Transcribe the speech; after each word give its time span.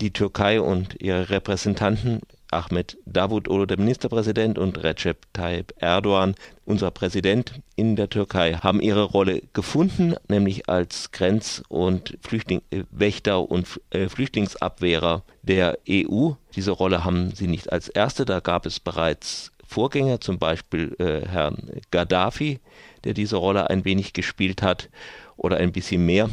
die 0.00 0.12
Türkei 0.12 0.60
und 0.60 1.00
ihre 1.00 1.30
Repräsentanten 1.30 2.20
Ahmed 2.50 2.96
Davutoglu, 3.04 3.66
der 3.66 3.78
Ministerpräsident, 3.78 4.58
und 4.58 4.82
Recep 4.82 5.26
Tayyip 5.34 5.74
Erdogan, 5.78 6.34
unser 6.64 6.90
Präsident 6.90 7.60
in 7.76 7.94
der 7.94 8.08
Türkei, 8.08 8.54
haben 8.54 8.80
ihre 8.80 9.02
Rolle 9.02 9.42
gefunden, 9.52 10.14
nämlich 10.28 10.68
als 10.68 11.10
Grenz- 11.12 11.62
und 11.68 12.16
Flüchtlingswächter 12.22 13.50
und 13.50 13.80
äh, 13.90 14.08
Flüchtlingsabwehrer 14.08 15.24
der 15.42 15.78
EU. 15.88 16.30
Diese 16.54 16.70
Rolle 16.70 17.04
haben 17.04 17.32
sie 17.34 17.48
nicht 17.48 17.70
als 17.70 17.88
erste, 17.88 18.24
da 18.24 18.40
gab 18.40 18.64
es 18.64 18.80
bereits 18.80 19.52
Vorgänger, 19.66 20.20
zum 20.20 20.38
Beispiel 20.38 20.96
äh, 20.98 21.28
Herrn 21.28 21.70
Gaddafi, 21.90 22.60
der 23.04 23.12
diese 23.12 23.36
Rolle 23.36 23.68
ein 23.68 23.84
wenig 23.84 24.14
gespielt 24.14 24.62
hat 24.62 24.88
oder 25.36 25.58
ein 25.58 25.72
bisschen 25.72 26.06
mehr. 26.06 26.30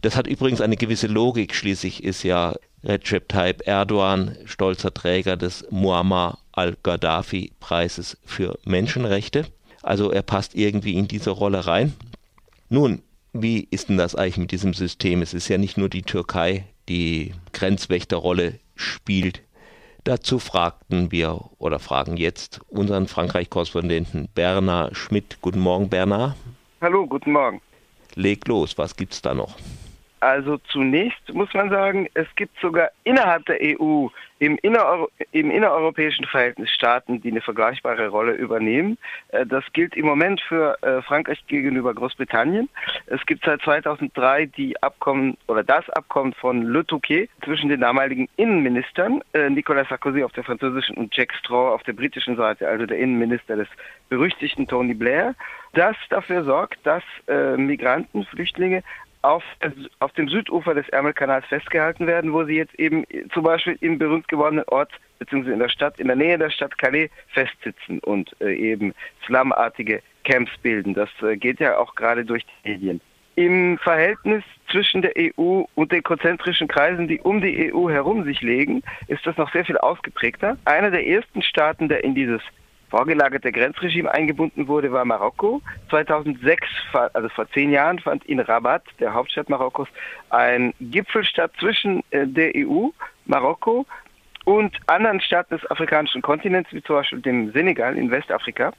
Das 0.00 0.16
hat 0.16 0.26
übrigens 0.26 0.60
eine 0.60 0.76
gewisse 0.76 1.06
Logik. 1.06 1.54
Schließlich 1.54 2.02
ist 2.02 2.22
ja 2.22 2.54
Recep 2.84 3.28
Tayyip 3.28 3.66
Erdogan, 3.66 4.36
stolzer 4.44 4.94
Träger 4.94 5.36
des 5.36 5.66
Muammar 5.70 6.38
al-Gaddafi-Preises 6.52 8.18
für 8.24 8.58
Menschenrechte. 8.64 9.46
Also 9.82 10.10
er 10.10 10.22
passt 10.22 10.54
irgendwie 10.54 10.94
in 10.94 11.08
diese 11.08 11.30
Rolle 11.30 11.66
rein. 11.66 11.94
Nun, 12.68 13.02
wie 13.32 13.66
ist 13.70 13.88
denn 13.88 13.98
das 13.98 14.14
eigentlich 14.14 14.38
mit 14.38 14.52
diesem 14.52 14.74
System? 14.74 15.22
Es 15.22 15.34
ist 15.34 15.48
ja 15.48 15.58
nicht 15.58 15.76
nur 15.76 15.88
die 15.88 16.02
Türkei, 16.02 16.64
die 16.88 17.34
Grenzwächterrolle 17.52 18.58
spielt. 18.74 19.42
Dazu 20.04 20.38
fragten 20.38 21.12
wir 21.12 21.50
oder 21.58 21.78
fragen 21.78 22.16
jetzt 22.16 22.60
unseren 22.68 23.08
Frankreich-Korrespondenten 23.08 24.28
Bernard 24.34 24.96
Schmidt. 24.96 25.38
Guten 25.42 25.60
Morgen, 25.60 25.88
Bernard. 25.88 26.36
Hallo, 26.80 27.06
guten 27.06 27.32
Morgen. 27.32 27.60
Leg 28.14 28.46
los, 28.48 28.78
was 28.78 28.96
gibt's 28.96 29.20
da 29.20 29.34
noch? 29.34 29.56
Also 30.20 30.58
zunächst 30.58 31.32
muss 31.32 31.52
man 31.54 31.70
sagen, 31.70 32.08
es 32.14 32.26
gibt 32.36 32.58
sogar 32.60 32.90
innerhalb 33.04 33.46
der 33.46 33.58
EU 33.60 34.08
im, 34.38 34.58
innereuro 34.62 35.10
im 35.32 35.50
innereuropäischen 35.50 36.24
Verhältnis 36.26 36.70
Staaten, 36.70 37.20
die 37.20 37.30
eine 37.30 37.40
vergleichbare 37.40 38.08
Rolle 38.08 38.32
übernehmen. 38.32 38.98
Äh, 39.28 39.46
das 39.46 39.64
gilt 39.72 39.96
im 39.96 40.06
Moment 40.06 40.40
für 40.40 40.80
äh, 40.82 41.02
Frankreich 41.02 41.44
gegenüber 41.46 41.94
Großbritannien. 41.94 42.68
Es 43.06 43.24
gibt 43.26 43.44
seit 43.44 43.62
2003 43.62 44.46
die 44.46 44.80
Abkommen 44.82 45.36
oder 45.46 45.64
das 45.64 45.88
Abkommen 45.90 46.32
von 46.34 46.62
Le 46.62 46.86
Touquet 46.86 47.28
zwischen 47.44 47.68
den 47.68 47.80
damaligen 47.80 48.28
Innenministern, 48.36 49.22
äh, 49.32 49.50
Nicolas 49.50 49.88
Sarkozy 49.88 50.22
auf 50.22 50.32
der 50.32 50.44
französischen 50.44 50.96
und 50.96 51.14
Jack 51.16 51.32
Straw 51.34 51.74
auf 51.74 51.82
der 51.82 51.92
britischen 51.92 52.36
Seite, 52.36 52.68
also 52.68 52.86
der 52.86 52.98
Innenminister 52.98 53.56
des 53.56 53.68
berüchtigten 54.08 54.66
Tony 54.66 54.94
Blair, 54.94 55.34
das 55.74 55.96
dafür 56.08 56.44
sorgt, 56.44 56.78
dass 56.84 57.02
Migranten, 57.56 58.24
Flüchtlinge 58.24 58.82
auf, 59.22 59.42
auf 60.00 60.12
dem 60.12 60.28
Südufer 60.28 60.74
des 60.74 60.88
Ärmelkanals 60.90 61.46
festgehalten 61.46 62.06
werden, 62.06 62.32
wo 62.32 62.44
sie 62.44 62.56
jetzt 62.56 62.74
eben 62.76 63.04
zum 63.32 63.44
Beispiel 63.44 63.76
im 63.80 63.98
berühmt 63.98 64.28
gewordenen 64.28 64.64
Ort 64.68 64.92
beziehungsweise 65.18 65.54
in 65.54 65.60
der 65.60 65.68
Stadt, 65.68 65.98
in 65.98 66.06
der 66.06 66.16
Nähe 66.16 66.38
der 66.38 66.50
Stadt 66.50 66.78
Calais 66.78 67.10
festsitzen 67.28 67.98
und 68.00 68.34
äh, 68.40 68.54
eben 68.54 68.94
slamartige 69.26 70.02
Camps 70.24 70.52
bilden. 70.62 70.94
Das 70.94 71.10
äh, 71.22 71.36
geht 71.36 71.60
ja 71.60 71.78
auch 71.78 71.94
gerade 71.94 72.24
durch 72.24 72.44
die 72.44 72.70
Medien. 72.70 73.00
Im 73.34 73.78
Verhältnis 73.78 74.42
zwischen 74.70 75.02
der 75.02 75.12
EU 75.16 75.62
und 75.74 75.92
den 75.92 76.02
konzentrischen 76.02 76.66
Kreisen, 76.66 77.06
die 77.06 77.20
um 77.20 77.40
die 77.40 77.72
EU 77.72 77.88
herum 77.88 78.24
sich 78.24 78.40
legen, 78.42 78.82
ist 79.06 79.24
das 79.26 79.36
noch 79.36 79.52
sehr 79.52 79.64
viel 79.64 79.78
ausgeprägter. 79.78 80.56
Einer 80.64 80.90
der 80.90 81.06
ersten 81.06 81.42
Staaten, 81.42 81.88
der 81.88 82.02
in 82.02 82.16
dieses 82.16 82.42
vorgelagerte 82.90 83.52
Grenzregime 83.52 84.12
eingebunden 84.12 84.68
wurde, 84.68 84.92
war 84.92 85.04
Marokko. 85.04 85.60
2006, 85.90 86.66
also 87.12 87.28
vor 87.28 87.50
zehn 87.50 87.70
Jahren, 87.70 87.98
fand 87.98 88.24
in 88.24 88.40
Rabat, 88.40 88.82
der 89.00 89.14
Hauptstadt 89.14 89.48
Marokkos, 89.48 89.88
ein 90.30 90.74
Gipfel 90.80 91.24
statt 91.24 91.52
zwischen 91.58 92.02
äh, 92.10 92.26
der 92.26 92.52
EU, 92.56 92.88
Marokko 93.26 93.86
und 94.44 94.74
anderen 94.86 95.20
Staaten 95.20 95.56
des 95.56 95.70
afrikanischen 95.70 96.22
Kontinents, 96.22 96.72
wie 96.72 96.82
zum 96.82 96.96
Beispiel 96.96 97.20
dem 97.20 97.52
Senegal 97.52 97.96
in 97.98 98.10
Westafrika. 98.10 98.72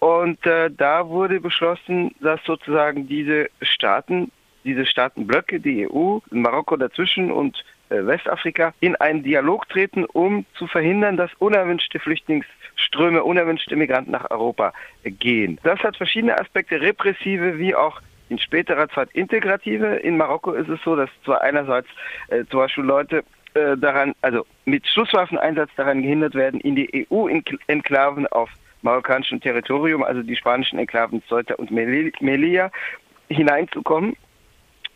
Und 0.00 0.44
äh, 0.46 0.70
da 0.70 1.08
wurde 1.08 1.40
beschlossen, 1.40 2.14
dass 2.20 2.42
sozusagen 2.44 3.06
diese 3.06 3.48
Staaten, 3.62 4.30
diese 4.64 4.84
Staatenblöcke, 4.84 5.60
die 5.60 5.88
EU, 5.88 6.18
Marokko 6.30 6.76
dazwischen 6.76 7.30
und 7.30 7.64
Westafrika, 7.88 8.74
in 8.80 8.96
einen 8.96 9.22
Dialog 9.22 9.68
treten, 9.68 10.04
um 10.04 10.44
zu 10.54 10.66
verhindern, 10.66 11.16
dass 11.16 11.30
unerwünschte 11.38 11.98
Flüchtlingsströme, 11.98 13.22
unerwünschte 13.22 13.76
Migranten 13.76 14.10
nach 14.10 14.30
Europa 14.30 14.72
äh, 15.04 15.10
gehen. 15.10 15.58
Das 15.62 15.80
hat 15.80 15.96
verschiedene 15.96 16.38
Aspekte, 16.38 16.80
repressive 16.80 17.58
wie 17.58 17.74
auch 17.74 18.00
in 18.28 18.38
späterer 18.38 18.88
Zeit 18.88 19.10
integrative. 19.12 19.96
In 19.96 20.16
Marokko 20.16 20.52
ist 20.52 20.68
es 20.68 20.80
so, 20.82 20.96
dass 20.96 21.10
zwar 21.24 21.42
einerseits 21.42 21.88
äh, 22.28 22.44
zum 22.50 22.60
Beispiel 22.60 22.84
Leute 22.84 23.24
äh, 23.54 23.76
daran, 23.76 24.14
also 24.22 24.46
mit 24.64 24.86
Schusswaffeneinsatz 24.86 25.70
daran 25.76 26.02
gehindert 26.02 26.34
werden, 26.34 26.60
in 26.60 26.74
die 26.76 27.06
EU-Enklaven 27.10 28.26
auf 28.28 28.50
marokkanischem 28.82 29.40
Territorium, 29.40 30.02
also 30.02 30.22
die 30.22 30.36
spanischen 30.36 30.78
Enklaven 30.78 31.22
Ceuta 31.28 31.54
und 31.54 31.70
Melilla, 31.70 32.70
hineinzukommen. 33.28 34.16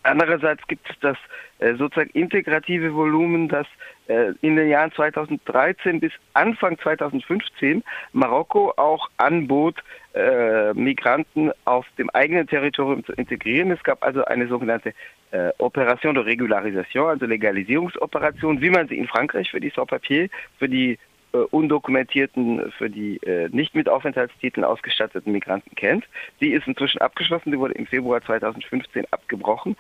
Andererseits 0.03 0.67
gibt 0.67 0.89
es 0.89 0.97
das 1.01 1.17
äh, 1.59 1.75
sozusagen 1.75 2.11
integrative 2.11 2.95
Volumen, 2.95 3.49
das 3.49 3.67
äh, 4.09 4.33
in 4.41 4.57
den 4.57 4.69
Jahren 4.69 4.93
2013 4.93 6.01
bis 6.01 6.13
Anfang 6.33 6.79
2015 6.79 7.85
Marokko 8.13 8.73
auch 8.77 9.11
anbot, 9.19 9.77
äh, 10.15 10.73
Migranten 10.73 11.53
auf 11.65 11.87
dem 11.99 12.11
eigenen 12.11 12.47
Territorium 12.47 13.05
zu 13.05 13.13
integrieren. 13.13 13.71
Es 13.71 13.83
gab 13.83 14.03
also 14.03 14.25
eine 14.25 14.49
sogenannte 14.49 14.95
äh, 15.33 15.51
Operation 15.59 16.15
de 16.15 16.25
Regularisation, 16.25 17.09
also 17.09 17.27
Legalisierungsoperation, 17.27 18.61
wie 18.61 18.71
man 18.71 18.89
sie 18.89 18.99
in 18.99 19.07
Frankreich 19.07 19.51
für 19.51 19.61
die 19.61 19.71
Sans-Papier, 19.71 20.29
für 20.59 20.69
die 20.69 20.99
äh, 21.33 21.39
undokumentierten, 21.39 22.73
für 22.73 22.91
die 22.91 23.19
äh, 23.19 23.49
nicht 23.51 23.75
mit 23.75 23.89
Aufenthaltstiteln 23.89 24.65
ausgestatteten 24.65 25.33
Migranten 25.33 25.75
kennt. 25.75 26.05
Die 26.41 26.53
ist 26.53 26.67
inzwischen 26.67 27.01
abgeschlossen, 27.01 27.53
die 27.53 27.59
wurde 27.59 27.75
im 27.75 27.87
Februar 27.87 28.23
2015 28.23 29.07
abgebrochen. 29.11 29.77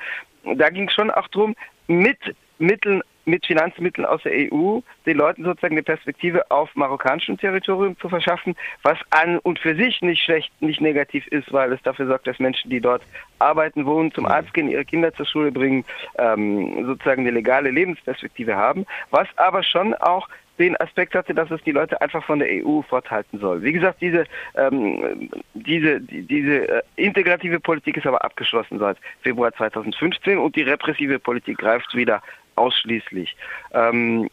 Da 0.56 0.70
ging 0.70 0.88
es 0.88 0.94
schon 0.94 1.10
auch 1.10 1.28
darum, 1.28 1.54
mit 1.86 2.18
Mitteln, 2.58 3.02
mit 3.24 3.46
Finanzmitteln 3.46 4.06
aus 4.06 4.22
der 4.22 4.52
EU 4.52 4.80
den 5.06 5.16
Leuten 5.16 5.44
sozusagen 5.44 5.74
eine 5.74 5.82
Perspektive 5.82 6.50
auf 6.50 6.74
marokkanischem 6.74 7.38
Territorium 7.38 7.98
zu 7.98 8.08
verschaffen, 8.08 8.54
was 8.82 8.98
an 9.10 9.38
und 9.38 9.58
für 9.58 9.74
sich 9.74 10.00
nicht 10.02 10.22
schlecht, 10.22 10.52
nicht 10.60 10.80
negativ 10.80 11.26
ist, 11.28 11.52
weil 11.52 11.72
es 11.72 11.82
dafür 11.82 12.06
sorgt, 12.06 12.26
dass 12.26 12.38
Menschen, 12.38 12.70
die 12.70 12.80
dort 12.80 13.02
arbeiten, 13.38 13.86
wohnen, 13.86 14.12
zum 14.12 14.26
Arzt 14.26 14.54
gehen, 14.54 14.68
ihre 14.68 14.84
Kinder 14.84 15.12
zur 15.14 15.26
Schule 15.26 15.52
bringen, 15.52 15.84
ähm, 16.18 16.84
sozusagen 16.86 17.22
eine 17.22 17.30
legale 17.30 17.70
Lebensperspektive 17.70 18.56
haben, 18.56 18.86
was 19.10 19.28
aber 19.36 19.62
schon 19.62 19.94
auch 19.94 20.28
den 20.60 20.76
Aspekt 20.80 21.14
hatte, 21.14 21.34
dass 21.34 21.50
es 21.50 21.62
die 21.62 21.72
Leute 21.72 22.00
einfach 22.00 22.24
von 22.24 22.38
der 22.38 22.48
EU 22.64 22.82
forthalten 22.82 23.40
soll. 23.40 23.62
Wie 23.62 23.72
gesagt, 23.72 24.00
diese, 24.00 24.24
ähm, 24.54 25.30
diese, 25.54 26.00
die, 26.00 26.22
diese 26.22 26.68
äh, 26.68 26.82
integrative 26.96 27.58
Politik 27.58 27.96
ist 27.96 28.06
aber 28.06 28.22
abgeschlossen 28.22 28.78
seit 28.78 28.98
Februar 29.22 29.52
2015 29.52 30.38
und 30.38 30.54
die 30.54 30.62
repressive 30.62 31.18
Politik 31.18 31.58
greift 31.58 31.94
wieder 31.94 32.22
ausschließlich. 32.60 33.36
Ähm, 33.72 34.28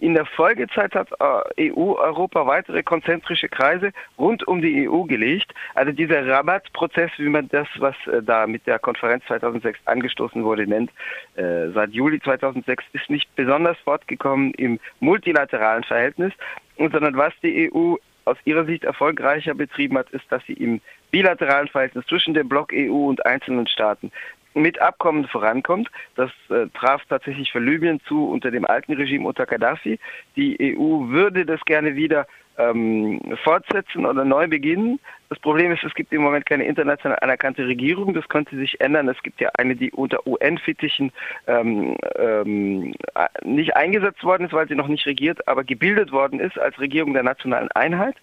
in 0.00 0.14
der 0.14 0.26
Folgezeit 0.26 0.94
hat 0.94 1.08
äh, 1.56 1.70
EU 1.72 1.94
Europa 1.94 2.46
weitere 2.46 2.82
konzentrische 2.82 3.48
Kreise 3.48 3.92
rund 4.18 4.46
um 4.48 4.60
die 4.60 4.88
EU 4.88 5.04
gelegt. 5.04 5.54
Also 5.74 5.92
dieser 5.92 6.26
Rabatt-Prozess, 6.26 7.12
wie 7.18 7.28
man 7.28 7.48
das, 7.48 7.68
was 7.78 7.94
äh, 8.06 8.22
da 8.22 8.46
mit 8.46 8.66
der 8.66 8.78
Konferenz 8.78 9.24
2006 9.26 9.78
angestoßen 9.84 10.42
wurde, 10.44 10.66
nennt, 10.66 10.90
äh, 11.36 11.68
seit 11.72 11.92
Juli 11.92 12.20
2006 12.20 12.84
ist 12.92 13.08
nicht 13.08 13.34
besonders 13.36 13.78
fortgekommen 13.78 14.52
im 14.54 14.80
multilateralen 14.98 15.84
Verhältnis, 15.84 16.32
sondern 16.76 17.16
was 17.16 17.32
die 17.42 17.70
EU 17.72 17.96
aus 18.24 18.36
ihrer 18.44 18.64
Sicht 18.64 18.84
erfolgreicher 18.84 19.54
betrieben 19.54 19.98
hat, 19.98 20.10
ist, 20.10 20.24
dass 20.30 20.44
sie 20.46 20.54
im 20.54 20.80
bilateralen 21.10 21.68
Verhältnis 21.68 22.06
zwischen 22.06 22.34
dem 22.34 22.48
Block 22.48 22.72
EU 22.72 23.08
und 23.08 23.24
einzelnen 23.26 23.66
Staaten 23.66 24.10
mit 24.54 24.80
Abkommen 24.80 25.26
vorankommt. 25.26 25.90
Das 26.16 26.30
äh, 26.48 26.66
traf 26.74 27.02
tatsächlich 27.08 27.52
für 27.52 27.60
Libyen 27.60 28.00
zu 28.06 28.28
unter 28.28 28.50
dem 28.50 28.64
alten 28.64 28.92
Regime 28.92 29.26
unter 29.26 29.46
Gaddafi. 29.46 29.98
Die 30.36 30.76
EU 30.76 31.08
würde 31.08 31.46
das 31.46 31.60
gerne 31.64 31.96
wieder 31.96 32.26
ähm, 32.58 33.20
fortsetzen 33.42 34.06
oder 34.06 34.24
neu 34.24 34.48
beginnen. 34.48 35.00
Das 35.30 35.38
Problem 35.38 35.70
ist, 35.70 35.84
es 35.84 35.94
gibt 35.94 36.12
im 36.12 36.22
Moment 36.22 36.44
keine 36.44 36.64
international 36.64 37.16
anerkannte 37.20 37.64
Regierung. 37.64 38.14
Das 38.14 38.28
könnte 38.28 38.56
sich 38.56 38.80
ändern. 38.80 39.08
Es 39.08 39.22
gibt 39.22 39.40
ja 39.40 39.48
eine, 39.56 39.76
die 39.76 39.92
unter 39.92 40.26
UN-Fittichen 40.26 41.12
ähm, 41.46 41.96
ähm, 42.16 42.92
nicht 43.44 43.76
eingesetzt 43.76 44.24
worden 44.24 44.46
ist, 44.46 44.52
weil 44.52 44.66
sie 44.66 44.74
noch 44.74 44.88
nicht 44.88 45.06
regiert, 45.06 45.46
aber 45.46 45.62
gebildet 45.62 46.10
worden 46.10 46.40
ist 46.40 46.58
als 46.58 46.80
Regierung 46.80 47.14
der 47.14 47.22
nationalen 47.22 47.70
Einheit. 47.76 48.16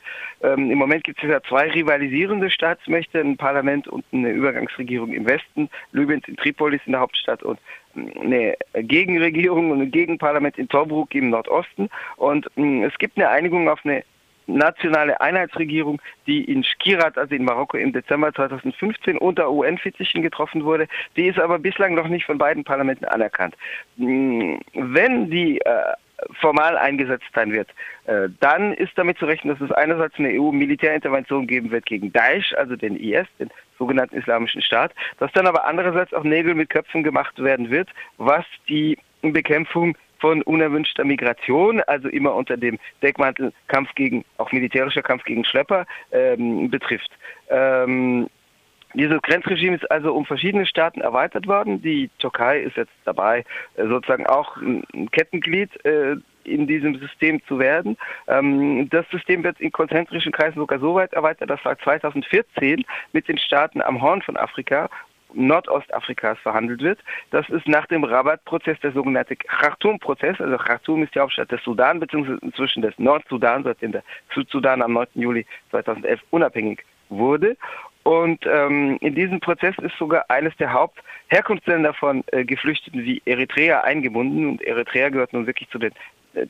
Ähm, 0.43 0.69
Im 0.69 0.77
Moment 0.77 1.05
gibt 1.05 1.23
es 1.23 1.29
ja 1.29 1.41
zwei 1.43 1.69
rivalisierende 1.71 2.49
Staatsmächte, 2.49 3.21
ein 3.21 3.37
Parlament 3.37 3.87
und 3.87 4.03
eine 4.11 4.31
Übergangsregierung 4.31 5.13
im 5.13 5.25
Westen, 5.29 5.69
Libyens 5.93 6.27
in 6.27 6.35
Tripolis 6.35 6.81
in 6.87 6.91
der 6.91 6.99
Hauptstadt 6.99 7.41
und 7.41 7.57
eine 7.95 8.57
Gegenregierung 8.73 9.71
und 9.71 9.81
ein 9.81 9.91
Gegenparlament 9.91 10.57
in 10.57 10.67
Tobruk 10.67 11.15
im 11.15 11.29
Nordosten. 11.29 11.89
Und 12.17 12.47
mh, 12.57 12.85
es 12.85 12.97
gibt 12.99 13.17
eine 13.17 13.29
Einigung 13.29 13.69
auf 13.69 13.79
eine 13.85 14.03
nationale 14.47 15.19
Einheitsregierung, 15.21 16.01
die 16.25 16.43
in 16.43 16.63
Skirat, 16.63 17.17
also 17.17 17.35
in 17.35 17.43
Marokko 17.43 17.77
im 17.77 17.93
Dezember 17.93 18.33
2015 18.33 19.17
unter 19.17 19.51
UN-Fittichen 19.51 20.21
getroffen 20.21 20.63
wurde. 20.63 20.87
Die 21.15 21.27
ist 21.27 21.39
aber 21.39 21.59
bislang 21.59 21.93
noch 21.93 22.07
nicht 22.07 22.25
von 22.25 22.37
beiden 22.37 22.63
Parlamenten 22.63 23.05
anerkannt. 23.05 23.55
Hm, 23.97 24.59
wenn 24.73 25.29
die 25.29 25.59
äh, 25.61 25.93
formal 26.39 26.77
eingesetzt 26.77 27.27
sein 27.35 27.51
wird, 27.51 27.69
äh, 28.05 28.29
dann 28.39 28.73
ist 28.73 28.93
damit 28.95 29.17
zu 29.19 29.25
rechnen, 29.25 29.53
dass 29.53 29.69
es 29.69 29.75
einerseits 29.75 30.15
eine 30.17 30.29
EU-Militärintervention 30.29 31.47
geben 31.47 31.71
wird 31.71 31.85
gegen 31.85 32.11
Daesh, 32.11 32.53
also 32.53 32.75
den 32.75 32.97
IS, 32.97 33.27
den 33.39 33.49
sogenannten 33.77 34.17
Islamischen 34.17 34.61
Staat, 34.61 34.93
dass 35.19 35.31
dann 35.33 35.47
aber 35.47 35.65
andererseits 35.65 36.13
auch 36.13 36.23
Nägel 36.23 36.55
mit 36.55 36.69
Köpfen 36.69 37.03
gemacht 37.03 37.37
werden 37.41 37.69
wird, 37.69 37.89
was 38.17 38.45
die 38.67 38.97
Bekämpfung 39.21 39.95
von 40.19 40.41
unerwünschter 40.41 41.03
Migration, 41.03 41.81
also 41.81 42.07
immer 42.09 42.33
unter 42.33 42.57
dem 42.57 42.79
Deckmantel 43.01 43.53
Kampf 43.67 43.93
gegen, 43.95 44.25
auch 44.37 44.51
militärischer 44.51 45.01
Kampf 45.01 45.23
gegen 45.23 45.45
Schlepper, 45.45 45.85
ähm, 46.11 46.69
betrifft. 46.69 47.11
Ähm, 47.49 48.27
dieses 48.93 49.21
Grenzregime 49.21 49.75
ist 49.75 49.91
also 49.91 50.13
um 50.13 50.25
verschiedene 50.25 50.65
Staaten 50.65 51.01
erweitert 51.01 51.45
worden. 51.47 51.81
Die 51.81 52.09
Türkei 52.19 52.61
ist 52.61 52.77
jetzt 52.77 52.93
dabei, 53.05 53.43
äh, 53.75 53.85
sozusagen 53.87 54.25
auch 54.25 54.57
ein 54.57 55.11
Kettenglied 55.11 55.69
äh, 55.85 56.15
in 56.45 56.65
diesem 56.65 56.97
System 56.97 57.41
zu 57.47 57.59
werden. 57.59 57.97
Ähm, 58.27 58.89
das 58.89 59.05
System 59.09 59.43
wird 59.43 59.59
in 59.59 59.71
konzentrischen 59.71 60.31
Kreisen 60.31 60.59
sogar 60.59 60.79
so 60.79 60.95
weit 60.95 61.13
erweitert, 61.13 61.49
dass 61.49 61.59
seit 61.63 61.81
2014 61.81 62.85
mit 63.11 63.27
den 63.27 63.37
Staaten 63.37 63.81
am 63.81 64.01
Horn 64.01 64.21
von 64.21 64.37
Afrika 64.37 64.89
Nordostafrikas 65.37 66.37
verhandelt 66.39 66.81
wird. 66.81 66.99
Das 67.31 67.47
ist 67.49 67.67
nach 67.67 67.85
dem 67.87 68.03
Rabat-Prozess 68.03 68.79
der 68.81 68.91
sogenannte 68.91 69.35
Khartoum-Prozess. 69.35 70.41
Also 70.41 70.57
Khartoum 70.57 71.03
ist 71.03 71.15
die 71.15 71.19
Hauptstadt 71.19 71.51
des 71.51 71.63
Sudan, 71.63 71.99
beziehungsweise 71.99 72.39
inzwischen 72.41 72.81
des 72.81 72.97
Nordsudan, 72.97 73.63
seitdem 73.63 73.91
der 73.91 74.03
Südsudan 74.33 74.81
am 74.81 74.93
9. 74.93 75.07
Juli 75.15 75.45
2011 75.71 76.21
unabhängig 76.31 76.83
wurde. 77.09 77.55
Und 78.03 78.45
ähm, 78.45 78.97
in 79.01 79.15
diesem 79.15 79.41
Prozess 79.41 79.75
ist 79.79 79.97
sogar 79.97 80.29
eines 80.29 80.55
der 80.55 80.71
Hauptherkunftsländer 80.71 81.93
von 81.93 82.23
äh, 82.31 82.45
Geflüchteten 82.45 83.03
wie 83.03 83.21
Eritrea 83.25 83.81
eingebunden. 83.81 84.47
Und 84.47 84.61
Eritrea 84.61 85.09
gehört 85.09 85.33
nun 85.33 85.45
wirklich 85.45 85.69
zu 85.69 85.77
den 85.77 85.91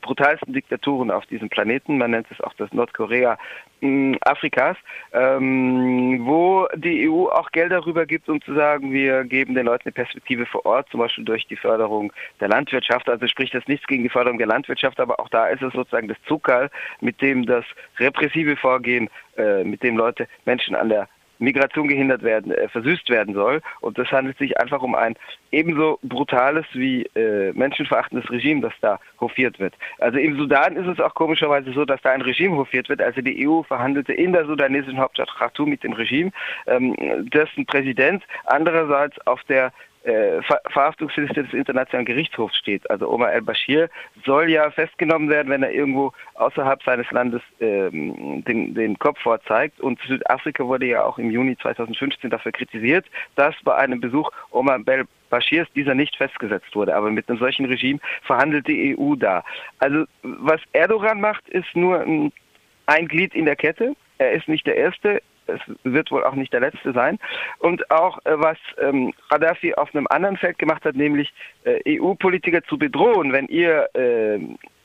brutalsten 0.00 0.52
Diktaturen 0.52 1.10
auf 1.10 1.26
diesem 1.26 1.48
Planeten. 1.48 1.98
Man 1.98 2.10
nennt 2.10 2.26
es 2.30 2.40
auch 2.40 2.54
das 2.54 2.72
Nordkorea 2.72 3.38
äh, 3.80 4.16
Afrikas, 4.22 4.76
ähm, 5.12 6.20
wo 6.24 6.68
die 6.74 7.08
EU 7.08 7.26
auch 7.26 7.50
Geld 7.52 7.72
darüber 7.72 8.06
gibt, 8.06 8.28
um 8.28 8.40
zu 8.42 8.54
sagen, 8.54 8.92
wir 8.92 9.24
geben 9.24 9.54
den 9.54 9.66
Leuten 9.66 9.84
eine 9.84 9.92
Perspektive 9.92 10.46
vor 10.46 10.66
Ort, 10.66 10.88
zum 10.90 11.00
Beispiel 11.00 11.24
durch 11.24 11.46
die 11.46 11.56
Förderung 11.56 12.12
der 12.40 12.48
Landwirtschaft. 12.48 13.08
Also 13.08 13.26
spricht 13.26 13.54
das 13.54 13.66
nichts 13.66 13.86
gegen 13.86 14.02
die 14.02 14.08
Förderung 14.08 14.38
der 14.38 14.46
Landwirtschaft, 14.46 15.00
aber 15.00 15.20
auch 15.20 15.28
da 15.28 15.48
ist 15.48 15.62
es 15.62 15.72
sozusagen 15.72 16.08
das 16.08 16.18
Zuckerl, 16.26 16.70
mit 17.00 17.20
dem 17.20 17.46
das 17.46 17.64
repressive 17.98 18.56
Vorgehen, 18.56 19.08
äh, 19.36 19.64
mit 19.64 19.82
dem 19.82 19.96
Leute 19.96 20.28
Menschen 20.44 20.74
an 20.74 20.88
der 20.88 21.08
Migration 21.38 21.88
gehindert 21.88 22.22
werden, 22.22 22.52
äh, 22.52 22.68
versüßt 22.68 23.08
werden 23.10 23.34
soll. 23.34 23.60
Und 23.80 23.98
das 23.98 24.10
handelt 24.10 24.38
sich 24.38 24.58
einfach 24.58 24.82
um 24.82 24.94
ein 24.94 25.14
ebenso 25.50 25.98
brutales 26.02 26.66
wie 26.72 27.02
äh, 27.14 27.52
menschenverachtendes 27.52 28.30
Regime, 28.30 28.60
das 28.60 28.72
da 28.80 29.00
hofiert 29.20 29.58
wird. 29.58 29.74
Also 29.98 30.18
im 30.18 30.36
Sudan 30.36 30.76
ist 30.76 30.86
es 30.86 31.00
auch 31.00 31.14
komischerweise 31.14 31.72
so, 31.72 31.84
dass 31.84 32.00
da 32.02 32.10
ein 32.10 32.22
Regime 32.22 32.56
hofiert 32.56 32.88
wird. 32.88 33.00
Also 33.00 33.20
die 33.20 33.48
EU 33.48 33.62
verhandelte 33.62 34.12
in 34.12 34.32
der 34.32 34.46
sudanesischen 34.46 34.98
Hauptstadt 34.98 35.34
Khartoum 35.34 35.70
mit 35.70 35.82
dem 35.82 35.92
Regime, 35.92 36.30
ähm, 36.66 36.94
dessen 37.30 37.66
Präsident 37.66 38.24
andererseits 38.46 39.18
auf 39.26 39.42
der 39.44 39.72
äh, 40.04 40.42
Ver 40.42 40.60
Verhaftungsliste 40.70 41.42
des 41.44 41.52
Internationalen 41.52 42.06
Gerichtshofs 42.06 42.56
steht. 42.56 42.88
Also 42.90 43.10
Omar 43.10 43.32
el-Bashir 43.32 43.88
soll 44.24 44.50
ja 44.50 44.70
festgenommen 44.70 45.28
werden, 45.28 45.48
wenn 45.48 45.62
er 45.62 45.72
irgendwo 45.72 46.12
außerhalb 46.34 46.82
seines 46.82 47.10
Landes 47.10 47.42
ähm, 47.60 48.44
den, 48.44 48.74
den 48.74 48.98
Kopf 48.98 49.20
vorzeigt. 49.20 49.80
Und 49.80 50.00
Südafrika 50.06 50.64
wurde 50.64 50.86
ja 50.86 51.04
auch 51.04 51.18
im 51.18 51.30
Juni 51.30 51.56
2015 51.56 52.30
dafür 52.30 52.52
kritisiert, 52.52 53.06
dass 53.34 53.54
bei 53.64 53.74
einem 53.74 54.00
Besuch 54.00 54.30
Omar 54.50 54.80
el 54.86 55.04
Bashirs 55.30 55.68
dieser 55.74 55.94
nicht 55.94 56.16
festgesetzt 56.16 56.74
wurde. 56.74 56.94
Aber 56.94 57.10
mit 57.10 57.28
einem 57.28 57.38
solchen 57.38 57.66
Regime 57.66 57.98
verhandelt 58.22 58.66
die 58.66 58.96
EU 58.98 59.14
da. 59.14 59.44
Also 59.78 60.04
was 60.22 60.60
Erdogan 60.72 61.20
macht, 61.20 61.46
ist 61.48 61.74
nur 61.74 62.00
ein, 62.00 62.32
ein 62.86 63.08
Glied 63.08 63.34
in 63.34 63.44
der 63.44 63.56
Kette. 63.56 63.94
Er 64.18 64.32
ist 64.32 64.48
nicht 64.48 64.66
der 64.66 64.76
Erste 64.76 65.22
es 65.48 65.60
wird 65.84 66.10
wohl 66.10 66.24
auch 66.24 66.34
nicht 66.34 66.52
der 66.52 66.60
letzte 66.60 66.92
sein. 66.92 67.18
Und 67.58 67.90
auch 67.90 68.18
äh, 68.24 68.38
was 68.38 68.58
ähm, 68.80 69.12
Gaddafi 69.30 69.74
auf 69.74 69.94
einem 69.94 70.06
anderen 70.08 70.36
Feld 70.36 70.58
gemacht 70.58 70.84
hat, 70.84 70.96
nämlich 70.96 71.32
äh, 71.64 71.98
EU-Politiker 72.00 72.62
zu 72.64 72.78
bedrohen, 72.78 73.32
wenn 73.32 73.46
ihr 73.46 73.88
äh, 73.94 74.38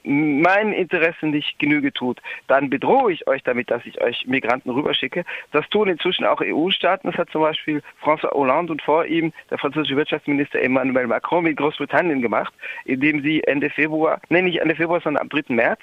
meinen 0.04 0.74
Interessen 0.74 1.32
nicht 1.32 1.58
Genüge 1.60 1.94
tut, 1.94 2.22
dann 2.48 2.70
bedrohe 2.70 3.12
ich 3.12 3.28
euch 3.28 3.44
damit, 3.44 3.72
dass 3.72 3.86
ich 3.86 4.02
euch 4.02 4.26
Migranten 4.28 4.70
rüberschicke. 4.70 5.24
Das 5.52 5.68
tun 5.70 5.88
inzwischen 5.88 6.26
auch 6.26 6.42
EU-Staaten. 6.42 7.08
Das 7.08 7.18
hat 7.18 7.30
zum 7.30 7.42
Beispiel 7.42 7.82
François 8.04 8.32
Hollande 8.32 8.74
und 8.74 8.82
vor 8.82 9.06
ihm 9.06 9.32
der 9.50 9.58
französische 9.58 9.96
Wirtschaftsminister 9.96 10.62
Emmanuel 10.62 11.08
Macron 11.08 11.44
mit 11.44 11.58
Großbritannien 11.58 12.22
gemacht, 12.22 12.54
indem 12.86 13.22
sie 13.22 13.44
Ende 13.44 13.70
Februar, 13.70 14.20
nee, 14.30 14.42
nicht 14.42 14.60
Ende 14.60 14.76
Februar, 14.76 15.02
sondern 15.02 15.22
am 15.22 15.30
3. 15.30 15.54
März 15.54 15.82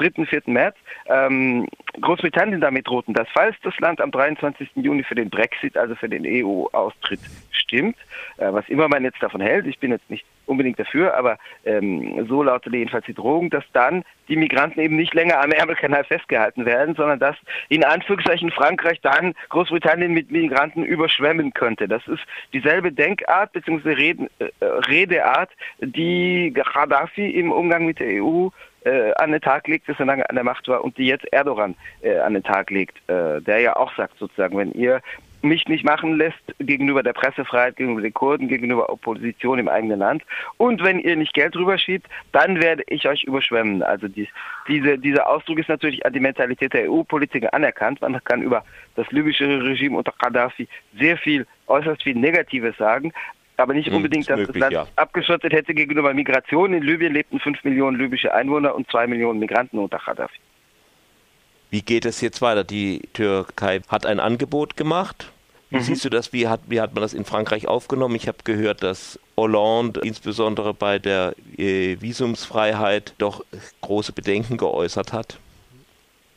3., 0.00 0.24
4. 0.24 0.42
März 0.46 0.76
ähm, 1.06 1.66
Großbritannien 2.00 2.60
damit 2.60 2.86
drohten, 2.86 3.14
dass 3.14 3.28
falls 3.32 3.56
das 3.62 3.78
Land 3.78 4.00
am 4.00 4.10
23. 4.10 4.70
Juni 4.76 5.02
für 5.02 5.14
den 5.14 5.30
Brexit, 5.30 5.76
also 5.76 5.94
für 5.94 6.08
den 6.08 6.24
EU-Austritt 6.26 7.20
stimmt, 7.50 7.96
äh, 8.38 8.52
was 8.52 8.68
immer 8.68 8.88
man 8.88 9.04
jetzt 9.04 9.22
davon 9.22 9.40
hält, 9.40 9.66
ich 9.66 9.78
bin 9.78 9.90
jetzt 9.90 10.08
nicht 10.08 10.24
unbedingt 10.46 10.78
dafür, 10.78 11.16
aber 11.16 11.38
ähm, 11.64 12.26
so 12.28 12.42
lautete 12.42 12.76
jedenfalls 12.76 13.06
die 13.06 13.14
Drohung, 13.14 13.50
dass 13.50 13.64
dann 13.72 14.04
die 14.28 14.36
Migranten 14.36 14.80
eben 14.80 14.96
nicht 14.96 15.14
länger 15.14 15.40
am 15.40 15.52
Ärmelkanal 15.52 16.04
festgehalten 16.04 16.66
werden, 16.66 16.94
sondern 16.96 17.18
dass 17.18 17.36
in 17.68 17.84
Anführungszeichen 17.84 18.50
Frankreich 18.50 19.00
dann 19.00 19.34
Großbritannien 19.48 20.12
mit 20.12 20.30
Migranten 20.30 20.84
überschwemmen 20.84 21.52
könnte. 21.52 21.86
Das 21.86 22.06
ist 22.08 22.22
dieselbe 22.52 22.92
Denkart 22.92 23.52
bzw. 23.52 23.92
Reden, 23.92 24.28
äh, 24.38 24.48
Redeart, 24.60 25.50
die 25.80 26.52
Gaddafi 26.52 27.30
im 27.30 27.52
Umgang 27.52 27.86
mit 27.86 28.00
der 28.00 28.22
EU 28.22 28.48
äh, 28.84 29.12
an 29.16 29.32
den 29.32 29.40
Tag 29.40 29.68
legte, 29.68 29.94
solange 29.96 30.22
er 30.22 30.30
an 30.30 30.36
der 30.36 30.44
Macht 30.44 30.68
war 30.68 30.84
und 30.84 30.96
die 30.98 31.06
jetzt 31.06 31.30
Erdogan 31.32 31.74
äh, 32.02 32.18
an 32.18 32.34
den 32.34 32.42
Tag 32.42 32.70
legt, 32.70 32.96
äh, 33.08 33.40
der 33.40 33.60
ja 33.60 33.76
auch 33.76 33.94
sagt 33.96 34.18
sozusagen, 34.18 34.56
wenn 34.56 34.72
ihr 34.72 35.02
mich 35.42 35.66
nicht 35.68 35.84
machen 35.84 36.16
lässt 36.16 36.42
gegenüber 36.58 37.02
der 37.02 37.12
Pressefreiheit, 37.12 37.76
gegenüber 37.76 38.02
den 38.02 38.14
Kurden, 38.14 38.48
gegenüber 38.48 38.90
Opposition 38.90 39.58
im 39.58 39.68
eigenen 39.68 40.00
Land. 40.00 40.22
Und 40.58 40.82
wenn 40.82 40.98
ihr 40.98 41.16
nicht 41.16 41.34
Geld 41.34 41.56
rüberschiebt, 41.56 42.06
dann 42.32 42.60
werde 42.60 42.82
ich 42.88 43.08
euch 43.08 43.24
überschwemmen. 43.24 43.82
Also 43.82 44.08
dies, 44.08 44.28
diese, 44.68 44.98
dieser 44.98 45.28
Ausdruck 45.28 45.58
ist 45.58 45.68
natürlich 45.68 46.04
an 46.04 46.12
die 46.12 46.20
Mentalität 46.20 46.74
der 46.74 46.90
EU-Politiker 46.90 47.52
anerkannt. 47.54 48.00
Man 48.00 48.22
kann 48.24 48.42
über 48.42 48.64
das 48.96 49.10
libysche 49.10 49.62
Regime 49.62 49.96
unter 49.96 50.12
Gaddafi 50.18 50.68
sehr 50.98 51.16
viel, 51.16 51.46
äußerst 51.66 52.02
viel 52.02 52.16
Negatives 52.16 52.76
sagen 52.76 53.12
aber 53.60 53.74
nicht 53.74 53.88
hm, 53.88 53.96
unbedingt, 53.96 54.28
dass 54.28 54.38
möglich, 54.38 54.54
das 54.54 54.60
Land 54.60 54.72
ja. 54.72 54.86
abgeschottet 54.96 55.52
hätte 55.52 55.74
gegenüber 55.74 56.12
Migration. 56.14 56.72
In 56.72 56.82
Libyen 56.82 57.12
lebten 57.12 57.38
fünf 57.40 57.62
Millionen 57.64 57.98
libysche 57.98 58.34
Einwohner 58.34 58.74
und 58.74 58.90
zwei 58.90 59.06
Millionen 59.06 59.38
Migranten 59.38 59.78
unter 59.78 59.98
Gaddafi. 59.98 60.38
Wie 61.70 61.82
geht 61.82 62.04
es 62.04 62.20
jetzt 62.20 62.42
weiter? 62.42 62.64
Die 62.64 63.02
Türkei 63.12 63.80
hat 63.88 64.04
ein 64.04 64.18
Angebot 64.18 64.76
gemacht. 64.76 65.30
Wie 65.70 65.76
mhm. 65.76 65.82
siehst 65.82 66.04
du 66.04 66.10
das? 66.10 66.32
Wie 66.32 66.48
hat, 66.48 66.60
wie 66.66 66.80
hat 66.80 66.94
man 66.94 67.02
das 67.02 67.14
in 67.14 67.24
Frankreich 67.24 67.68
aufgenommen? 67.68 68.16
Ich 68.16 68.26
habe 68.26 68.38
gehört, 68.42 68.82
dass 68.82 69.20
Hollande 69.36 70.00
insbesondere 70.00 70.74
bei 70.74 70.98
der 70.98 71.34
äh, 71.56 71.96
Visumsfreiheit 72.00 73.14
doch 73.18 73.44
große 73.80 74.12
Bedenken 74.12 74.56
geäußert 74.56 75.12
hat. 75.12 75.38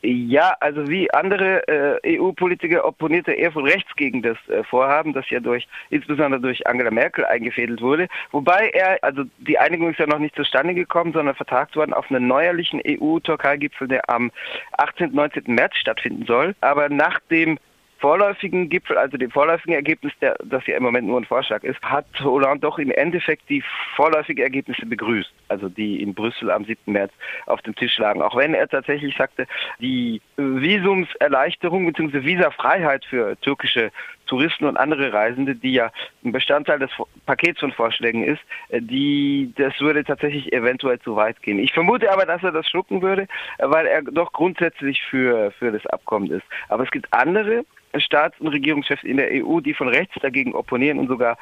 Ja, 0.06 0.54
also 0.60 0.86
wie 0.86 1.10
andere 1.14 1.66
äh, 1.66 2.18
EU-Politiker 2.18 2.84
opponierte 2.84 3.32
er 3.32 3.50
von 3.52 3.64
rechts 3.64 3.90
gegen 3.96 4.20
das 4.20 4.36
äh, 4.48 4.62
Vorhaben, 4.62 5.14
das 5.14 5.30
ja 5.30 5.40
durch 5.40 5.66
insbesondere 5.88 6.42
durch 6.42 6.66
Angela 6.66 6.90
Merkel 6.90 7.24
eingefädelt 7.24 7.80
wurde. 7.80 8.08
Wobei 8.30 8.68
er, 8.74 9.02
also 9.02 9.24
die 9.38 9.58
Einigung 9.58 9.90
ist 9.90 9.98
ja 9.98 10.06
noch 10.06 10.18
nicht 10.18 10.36
zustande 10.36 10.74
gekommen, 10.74 11.14
sondern 11.14 11.34
vertagt 11.34 11.74
worden 11.74 11.94
auf 11.94 12.10
einen 12.10 12.26
neuerlichen 12.26 12.82
EU-Türkei-Gipfel, 12.86 13.88
der 13.88 14.10
am 14.10 14.30
18. 14.76 15.14
19. 15.14 15.44
März 15.46 15.76
stattfinden 15.76 16.26
soll. 16.26 16.54
Aber 16.60 16.90
nach 16.90 17.18
dem 17.30 17.58
vorläufigen 17.98 18.68
Gipfel, 18.68 18.98
also 18.98 19.16
dem 19.16 19.30
vorläufigen 19.30 19.74
Ergebnis, 19.74 20.12
der, 20.20 20.36
das 20.44 20.66
ja 20.66 20.76
im 20.76 20.82
Moment 20.82 21.06
nur 21.06 21.20
ein 21.20 21.24
Vorschlag 21.24 21.62
ist, 21.62 21.80
hat 21.82 22.06
Hollande 22.20 22.60
doch 22.60 22.78
im 22.78 22.90
Endeffekt 22.90 23.48
die 23.48 23.62
vorläufigen 23.96 24.42
Ergebnisse 24.42 24.86
begrüßt, 24.86 25.32
also 25.48 25.68
die 25.68 26.02
in 26.02 26.14
Brüssel 26.14 26.50
am 26.50 26.64
7. 26.64 26.92
März 26.92 27.12
auf 27.46 27.62
dem 27.62 27.74
Tisch 27.74 27.98
lagen. 27.98 28.22
Auch 28.22 28.36
wenn 28.36 28.54
er 28.54 28.68
tatsächlich 28.68 29.16
sagte, 29.16 29.46
die 29.80 30.20
Visumserleichterung 30.36 31.86
bzw. 31.86 32.24
Visafreiheit 32.24 33.04
für 33.04 33.40
türkische 33.40 33.90
Touristen 34.26 34.64
und 34.64 34.76
andere 34.76 35.12
Reisende, 35.12 35.54
die 35.54 35.72
ja 35.72 35.90
ein 36.24 36.32
Bestandteil 36.32 36.78
des 36.78 36.90
Pakets 37.26 37.60
von 37.60 37.72
Vorschlägen 37.72 38.24
ist, 38.24 38.40
äh, 38.68 38.80
die, 38.80 39.52
das 39.56 39.78
würde 39.80 40.04
tatsächlich 40.04 40.52
eventuell 40.52 40.98
zu 41.00 41.16
weit 41.16 41.42
gehen. 41.42 41.58
Ich 41.58 41.72
vermute 41.72 42.10
aber, 42.10 42.26
dass 42.26 42.42
er 42.42 42.52
das 42.52 42.68
schlucken 42.68 43.02
würde, 43.02 43.22
äh, 43.58 43.68
weil 43.68 43.86
er 43.86 44.02
doch 44.02 44.32
grundsätzlich 44.32 45.02
für, 45.02 45.50
für 45.52 45.72
das 45.72 45.86
Abkommen 45.86 46.30
ist. 46.30 46.44
Aber 46.68 46.84
es 46.84 46.90
gibt 46.90 47.12
andere 47.12 47.64
Staats- 48.00 48.40
und 48.40 48.48
Regierungschefs 48.48 49.04
in 49.04 49.16
der 49.16 49.30
EU, 49.30 49.60
die 49.60 49.74
von 49.74 49.88
rechts 49.88 50.14
dagegen 50.20 50.54
opponieren 50.54 50.98
und 50.98 51.08
sogar 51.08 51.36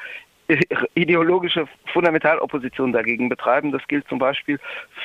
ideologische 0.95 1.67
Fundamentalopposition 1.91 2.91
dagegen 2.91 3.29
betreiben. 3.29 3.71
Das 3.71 3.85
gilt 3.87 4.07
zum 4.07 4.19
Beispiel 4.19 4.59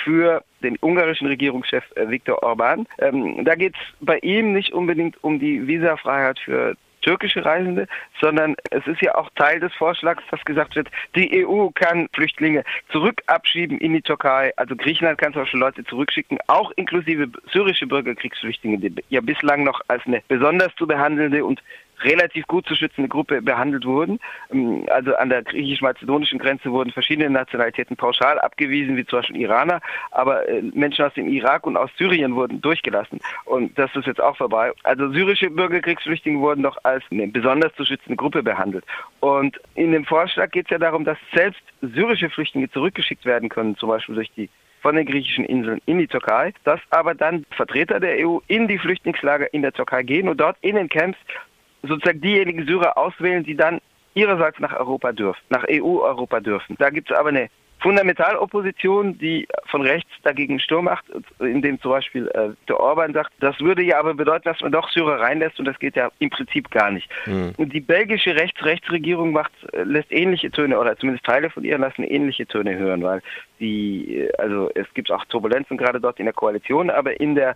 für 0.05 0.43
den 0.63 0.77
ungarischen 0.81 1.29
Regierungschef 1.29 1.85
äh, 1.95 2.09
Viktor 2.09 2.43
Orban. 2.43 2.87
Ähm, 2.99 3.45
da 3.45 3.55
geht 3.55 3.75
es 3.75 3.81
bei 4.01 4.19
ihm 4.19 4.53
nicht 4.53 4.73
unbedingt 4.73 5.23
um 5.23 5.39
die 5.39 5.67
Visafreiheit 5.67 6.39
für 6.39 6.77
türkische 7.03 7.45
Reisende, 7.45 7.87
sondern 8.21 8.55
es 8.71 8.87
ist 8.87 9.01
ja 9.01 9.15
auch 9.15 9.31
Teil 9.35 9.61
des 9.61 9.73
Vorschlags, 9.75 10.23
dass 10.31 10.45
gesagt 10.45 10.77
wird, 10.77 10.89
die 11.15 11.47
EU 11.47 11.69
kann 11.75 12.09
Flüchtlinge 12.13 12.65
zurückabschieben 12.91 13.79
in 13.79 13.93
die 13.93 14.03
Türkei. 14.03 14.53
Also 14.57 14.77
Griechenland 14.77 15.19
kann 15.19 15.33
zum 15.33 15.43
Beispiel 15.43 15.61
Leute 15.61 15.85
zurückschicken, 15.85 16.39
auch 16.47 16.73
inklusive 16.77 17.29
syrische 17.53 17.87
Bürgerkriegsflüchtlinge, 17.87 18.79
die 18.79 18.95
ja 19.09 19.21
bislang 19.21 19.65
noch 19.65 19.81
als 19.89 20.05
eine 20.07 20.23
besonders 20.29 20.75
zu 20.77 20.87
behandelnde 20.87 21.45
und 21.45 21.63
relativ 22.03 22.47
gut 22.47 22.67
zu 22.67 22.75
schützende 22.75 23.09
Gruppe 23.09 23.43
behandelt 23.43 23.85
wurden. 23.85 24.19
Ähm, 24.53 24.87
also 24.89 25.15
an 25.17 25.29
der 25.29 25.43
griechisch-mazedonischen 25.43 26.39
Grenze 26.39 26.71
wurden 26.71 26.93
verschiedene 26.93 27.31
Nationalitäten 27.31 27.97
pauschal 27.97 28.39
abgewiesen, 28.39 28.97
wie 28.97 29.05
zum 29.05 29.21
Beispiel 29.21 29.41
Iraner, 29.41 29.81
aber 30.11 30.49
äh, 30.49 30.63
Menschen 30.75 31.05
aus 31.05 31.15
dem 31.15 31.29
Irak 31.29 31.67
und 31.67 31.77
aus 31.77 31.91
Syrien 31.97 32.35
wurden 32.35 32.61
durchgelassen. 32.61 33.21
Und 33.45 33.79
das 33.79 33.95
ist 33.95 34.07
jetzt 34.07 34.21
auch 34.21 34.37
vorbei. 34.37 34.73
Also 34.85 35.11
syrische 35.13 35.51
Bürgerkriegsflüchtlinge 35.51 36.41
wurden 36.41 36.63
doch 36.63 36.77
als 36.85 37.05
eine 37.11 37.29
besonders 37.29 37.75
zu 37.75 37.85
schützende 37.85 38.17
Gruppe 38.17 38.43
behandelt. 38.43 38.85
Und 39.21 39.61
in 39.75 39.93
dem 39.93 40.05
Vorschlag 40.05 40.51
geht 40.51 40.67
es 40.67 40.71
ja 40.71 40.79
darum, 40.79 41.05
dass 41.05 41.19
selbst 41.35 41.63
syrische 41.83 42.31
Flüchtlinge 42.31 42.71
zurückgeschickt 42.71 43.25
werden 43.25 43.49
können, 43.49 43.77
zum 43.77 43.89
Beispiel 43.89 44.15
durch 44.15 44.31
die 44.37 44.49
von 44.81 44.97
den 44.97 45.07
griechischen 45.07 45.45
Inseln 45.45 45.81
in 45.87 45.99
die 45.99 46.07
Türkei, 46.07 46.53
dass 46.65 46.81
aber 46.91 47.15
dann 47.15 47.45
Vertreter 47.51 48.01
der 48.01 48.27
EU 48.27 48.39
in 48.47 48.69
die 48.69 48.79
Flüchtlingslager 48.79 49.53
in 49.53 49.63
der 49.63 49.73
Türkei 49.73 50.03
gehen 50.03 50.29
und 50.29 50.41
dort 50.41 50.57
in 50.61 50.77
den 50.77 50.89
Camps 50.89 51.19
sozusagen 51.89 52.21
diejenigen 52.21 52.67
Syrer 52.67 52.97
auswählen, 52.97 53.45
die 53.45 53.57
dann 53.57 53.81
ihrerseits 54.15 54.59
nach 54.59 54.79
Europa 54.79 55.13
dürfen, 55.13 55.41
nach 55.49 55.65
EU-Europa 55.69 56.41
dürfen. 56.41 56.77
Da 56.79 56.91
gibt 56.91 57.11
es 57.11 57.17
aber 57.17 57.29
eine 57.31 57.49
Fundamentalopposition, 57.81 59.19
die 59.19 59.47
von 59.67 59.83
rechts 59.83 60.11
dagegen 60.25 60.59
Sturm 60.59 60.87
macht, 60.87 61.05
indem 61.39 61.81
zum 61.81 61.93
Beispiel 61.93 62.27
äh, 62.29 62.51
der 62.67 62.81
Orban 62.81 63.13
sagt, 63.13 63.33
das 63.41 63.61
würde 63.61 63.83
ja 63.83 64.01
aber 64.01 64.15
bedeuten, 64.15 64.45
dass 64.45 64.61
man 64.61 64.73
doch 64.73 64.91
Syrer 64.91 65.21
reinlässt 65.21 65.59
und 65.61 65.65
das 65.65 65.79
geht 65.79 65.95
ja 65.95 66.11
im 66.19 66.31
Prinzip 66.31 66.71
gar 66.71 66.91
nicht. 66.91 67.09
Mhm. 67.27 67.53
Und 67.57 67.73
die 67.73 67.81
belgische 67.81 68.35
Rechts-Rechts-Regierung 68.35 69.31
macht, 69.31 69.53
äh, 69.73 69.85
lässt 69.85 70.11
ähnliche 70.11 70.51
Töne 70.51 70.79
oder 70.79 70.97
zumindest 70.97 71.25
Teile 71.25 71.51
von 71.51 71.65
ihr 71.65 71.79
lassen 71.79 72.03
ähnliche 72.03 72.47
Töne 72.47 72.77
hören, 72.77 73.03
weil 73.03 73.23
die, 73.61 74.23
äh, 74.23 74.33
also 74.39 74.71
es 74.75 74.87
gibt 74.95 75.13
auch 75.13 75.25
Turbulenzen 75.27 75.77
gerade 75.77 76.01
dort 76.01 76.19
in 76.19 76.27
der 76.27 76.35
Koalition, 76.35 76.91
aber 76.91 77.21
in 77.21 77.37
der 77.37 77.55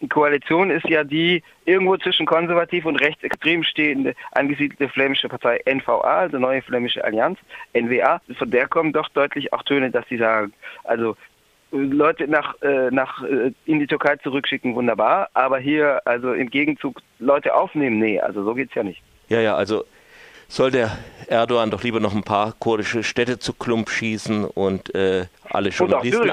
die 0.00 0.08
Koalition 0.08 0.70
ist 0.70 0.88
ja 0.88 1.04
die 1.04 1.42
irgendwo 1.64 1.96
zwischen 1.96 2.26
konservativ 2.26 2.86
und 2.86 2.96
rechtsextrem 2.96 3.62
stehende 3.64 4.14
angesiedelte 4.32 4.88
flämische 4.88 5.28
Partei 5.28 5.60
NVA, 5.66 6.00
also 6.00 6.38
Neue 6.38 6.62
Flämische 6.62 7.04
Allianz, 7.04 7.38
NWA. 7.74 8.20
Von 8.38 8.50
der 8.50 8.66
kommen 8.68 8.92
doch 8.92 9.08
deutlich 9.10 9.52
auch 9.52 9.62
Töne, 9.62 9.90
dass 9.90 10.06
sie 10.08 10.16
sagen, 10.16 10.52
also 10.84 11.16
Leute 11.72 12.26
nach, 12.26 12.60
äh, 12.62 12.90
nach 12.90 13.22
äh, 13.22 13.52
in 13.66 13.78
die 13.78 13.86
Türkei 13.86 14.16
zurückschicken, 14.16 14.74
wunderbar, 14.74 15.28
aber 15.34 15.58
hier 15.58 16.02
also 16.04 16.32
im 16.32 16.50
Gegenzug 16.50 17.00
Leute 17.18 17.54
aufnehmen, 17.54 17.98
nee, 17.98 18.18
also 18.18 18.42
so 18.42 18.54
geht's 18.54 18.74
ja 18.74 18.82
nicht. 18.82 19.02
Ja, 19.28 19.40
ja, 19.40 19.54
also 19.54 19.84
soll 20.48 20.72
der 20.72 20.98
Erdogan 21.28 21.70
doch 21.70 21.84
lieber 21.84 22.00
noch 22.00 22.14
ein 22.14 22.24
paar 22.24 22.54
kurdische 22.58 23.04
Städte 23.04 23.38
zu 23.38 23.52
Klump 23.52 23.88
schießen 23.88 24.44
und 24.44 24.92
äh, 24.96 25.26
alle 25.48 25.68
Journalisten 25.68 26.30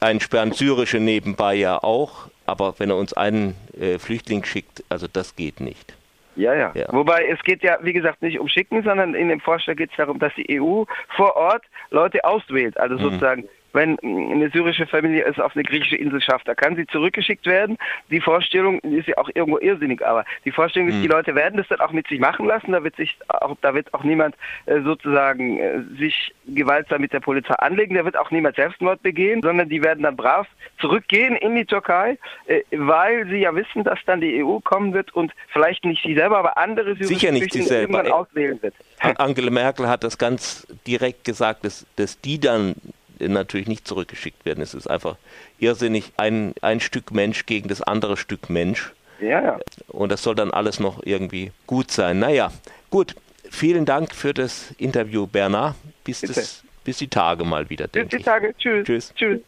einsperren, 0.00 0.52
syrische 0.52 1.00
nebenbei 1.00 1.54
ja 1.54 1.82
auch. 1.82 2.28
Aber 2.46 2.74
wenn 2.78 2.90
er 2.90 2.96
uns 2.96 3.12
einen 3.12 3.54
äh, 3.78 3.98
Flüchtling 3.98 4.44
schickt, 4.44 4.84
also 4.88 5.06
das 5.12 5.36
geht 5.36 5.60
nicht. 5.60 5.94
Ja, 6.36 6.54
ja, 6.54 6.72
ja. 6.74 6.86
Wobei 6.90 7.26
es 7.26 7.42
geht 7.42 7.62
ja, 7.62 7.78
wie 7.82 7.94
gesagt, 7.94 8.22
nicht 8.22 8.38
um 8.38 8.48
Schicken, 8.48 8.82
sondern 8.82 9.14
in 9.14 9.28
dem 9.28 9.40
Vorschlag 9.40 9.76
geht 9.76 9.90
es 9.90 9.96
darum, 9.96 10.18
dass 10.18 10.32
die 10.34 10.60
EU 10.60 10.84
vor 11.16 11.34
Ort 11.34 11.64
Leute 11.90 12.24
auswählt. 12.24 12.78
Also 12.78 12.96
mhm. 12.96 13.00
sozusagen 13.00 13.48
wenn 13.76 13.98
eine 14.00 14.50
syrische 14.50 14.86
Familie 14.86 15.24
es 15.24 15.38
auf 15.38 15.54
eine 15.54 15.62
griechische 15.62 15.96
Insel 15.96 16.20
schafft. 16.20 16.48
Da 16.48 16.54
kann 16.54 16.76
sie 16.76 16.86
zurückgeschickt 16.86 17.46
werden. 17.46 17.76
Die 18.10 18.20
Vorstellung 18.20 18.80
ist 18.80 19.06
ja 19.06 19.18
auch 19.18 19.28
irgendwo 19.34 19.58
irrsinnig, 19.58 20.04
aber 20.04 20.24
die 20.44 20.50
Vorstellung 20.50 20.88
ist, 20.88 20.96
mhm. 20.96 21.02
die 21.02 21.08
Leute 21.08 21.34
werden 21.34 21.58
das 21.58 21.68
dann 21.68 21.80
auch 21.80 21.92
mit 21.92 22.08
sich 22.08 22.18
machen 22.18 22.46
lassen. 22.46 22.72
Da 22.72 22.82
wird 22.82 22.96
sich 22.96 23.16
auch, 23.28 23.54
da 23.60 23.74
wird 23.74 23.92
auch 23.92 24.02
niemand 24.02 24.34
äh, 24.64 24.80
sozusagen 24.80 25.60
äh, 25.60 25.82
sich 25.98 26.34
gewaltsam 26.46 27.02
mit 27.02 27.12
der 27.12 27.20
Polizei 27.20 27.54
anlegen. 27.54 27.94
Da 27.94 28.04
wird 28.04 28.16
auch 28.16 28.30
niemand 28.30 28.56
Selbstmord 28.56 29.02
begehen, 29.02 29.42
sondern 29.42 29.68
die 29.68 29.82
werden 29.82 30.02
dann 30.02 30.16
brav 30.16 30.46
zurückgehen 30.80 31.36
in 31.36 31.54
die 31.54 31.66
Türkei, 31.66 32.18
äh, 32.46 32.62
weil 32.72 33.28
sie 33.28 33.38
ja 33.38 33.54
wissen, 33.54 33.84
dass 33.84 33.98
dann 34.06 34.22
die 34.22 34.42
EU 34.42 34.58
kommen 34.60 34.94
wird 34.94 35.14
und 35.14 35.32
vielleicht 35.52 35.84
nicht 35.84 36.02
sie 36.02 36.14
selber, 36.14 36.38
aber 36.38 36.56
andere 36.56 36.94
syrische 36.94 37.14
Sicher 37.14 37.32
nicht 37.32 37.52
sie 37.52 37.62
selber. 37.62 38.14
auswählen 38.14 38.58
wird. 38.62 38.74
Angela 39.18 39.50
Merkel 39.50 39.86
hat 39.86 40.02
das 40.02 40.16
ganz 40.16 40.66
direkt 40.86 41.24
gesagt, 41.24 41.64
dass, 41.64 41.86
dass 41.96 42.18
die 42.20 42.40
dann 42.40 42.74
natürlich 43.20 43.66
nicht 43.66 43.86
zurückgeschickt 43.86 44.44
werden. 44.44 44.62
Es 44.62 44.74
ist 44.74 44.88
einfach 44.88 45.16
irrsinnig, 45.58 46.12
ein, 46.16 46.54
ein 46.62 46.80
Stück 46.80 47.10
Mensch 47.12 47.46
gegen 47.46 47.68
das 47.68 47.82
andere 47.82 48.16
Stück 48.16 48.50
Mensch. 48.50 48.92
Ja, 49.20 49.42
ja. 49.42 49.60
Und 49.88 50.12
das 50.12 50.22
soll 50.22 50.34
dann 50.34 50.50
alles 50.50 50.78
noch 50.80 51.02
irgendwie 51.04 51.52
gut 51.66 51.90
sein. 51.90 52.18
Naja, 52.18 52.52
gut. 52.90 53.14
Vielen 53.48 53.84
Dank 53.84 54.14
für 54.14 54.34
das 54.34 54.74
Interview, 54.76 55.26
Bernard. 55.26 55.76
Bis, 56.04 56.20
das, 56.20 56.64
bis 56.84 56.98
die 56.98 57.08
Tage 57.08 57.44
mal 57.44 57.70
wieder. 57.70 57.86
Bis 57.86 58.08
die 58.08 58.18
Tage. 58.18 58.54
Tschüss. 58.58 58.84
Tschüss. 58.84 59.14
Tschüss. 59.14 59.40